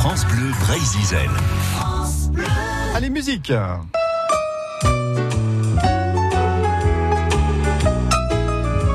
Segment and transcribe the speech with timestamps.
[0.00, 1.28] France Bleu Brésil.
[2.94, 3.52] Allez, musique.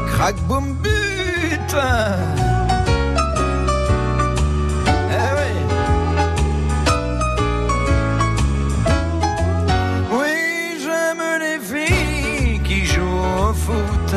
[0.08, 1.76] Crac boum but.
[5.12, 5.52] Eh oui.
[10.12, 10.36] Oui,
[10.82, 13.04] j'aime les filles qui jouent
[13.48, 14.16] au foot.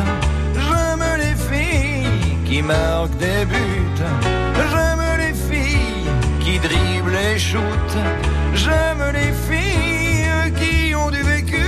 [0.55, 4.38] J'aime les filles qui marquent des buts
[6.49, 8.03] qui dribblent et shootent
[8.53, 11.67] J'aime les filles qui ont du vécu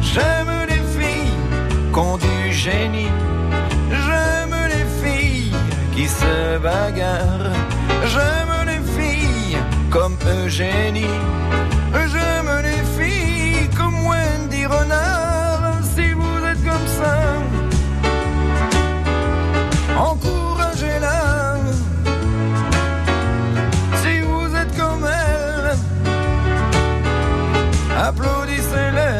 [0.00, 1.38] J'aime les filles
[1.92, 3.12] qui ont du génie
[3.90, 5.52] J'aime les filles
[5.94, 7.52] qui se bagarrent.
[8.12, 9.58] J'aime les filles
[9.90, 11.18] comme Eugénie.
[28.06, 29.18] Applaudissez-les.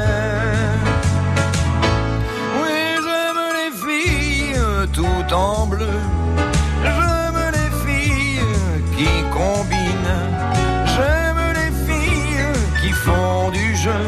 [2.58, 4.60] Oui, j'aime les filles
[4.92, 5.98] tout en bleu.
[6.84, 8.40] J'aime les filles
[8.96, 10.20] qui combinent.
[10.94, 14.04] J'aime les filles qui font du jeu.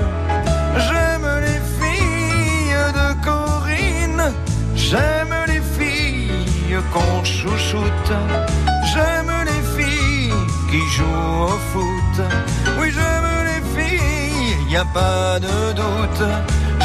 [0.87, 4.33] J'aime les filles de Corinne.
[4.77, 8.13] J'aime les filles qu'on chouchoute.
[8.91, 10.33] J'aime les filles
[10.71, 11.98] qui jouent au foot.
[14.69, 16.23] Oui, j'aime les filles, y a pas de doute.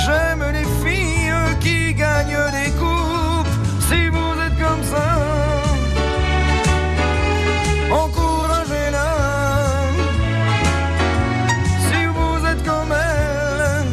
[0.05, 3.47] J'aime les filles qui gagnent des coupes.
[3.87, 5.19] Si vous êtes comme ça,
[7.91, 9.11] encouragez-la.
[11.89, 13.87] Si vous êtes comme elle,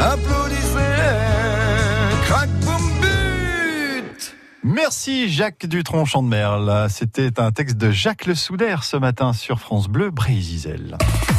[0.00, 1.20] applaudissez-les.
[2.26, 4.34] Crac, boum, but.
[4.62, 6.88] Merci Jacques Dutronc Chandemerle.
[6.90, 10.96] C'était un texte de Jacques Le Soudaire ce matin sur France Bleu Brésil.